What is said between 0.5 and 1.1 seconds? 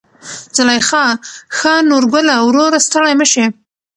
زليخا: